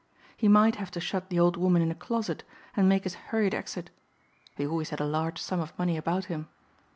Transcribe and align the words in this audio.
He 0.35 0.47
might 0.47 0.77
have 0.77 0.89
to 0.97 0.99
shut 0.99 1.29
the 1.29 1.39
old 1.39 1.57
woman 1.57 1.79
in 1.79 1.91
a 1.91 1.93
closet 1.93 2.43
and 2.75 2.89
make 2.89 3.03
his 3.03 3.13
hurried 3.29 3.53
exit. 3.53 3.91
He 4.57 4.65
always 4.65 4.89
had 4.89 4.99
a 4.99 5.05
large 5.05 5.39
sum 5.39 5.59
of 5.59 5.77
money 5.77 5.95
about 5.95 6.25
him. 6.25 6.47